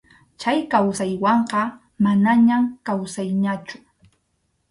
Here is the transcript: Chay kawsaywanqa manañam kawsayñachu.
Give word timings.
Chay 0.41 0.59
kawsaywanqa 0.71 1.61
manañam 2.03 2.63
kawsayñachu. 2.85 3.77